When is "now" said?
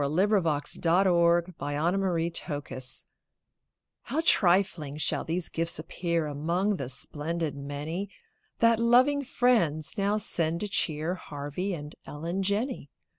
9.99-10.17